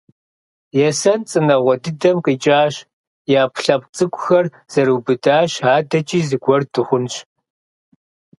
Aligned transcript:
Есэн 0.87 1.21
цӀынэгъуэ 1.29 1.75
дыдэм 1.83 2.17
къикӀащ, 2.25 2.75
и 2.83 2.85
Ӏэпкълъэпкъ 3.39 3.89
цӀыкӀухэр 3.95 4.45
зэрыубыдащ. 4.71 5.51
АдэкӀи 5.75 6.19
зыгуэр 6.27 6.61
дыхъунщ. 6.71 7.15